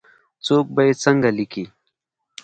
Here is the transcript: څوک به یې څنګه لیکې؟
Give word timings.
څوک 0.45 0.65
به 0.75 0.81
یې 0.87 0.93
څنګه 1.03 1.29
لیکې؟ 1.37 1.65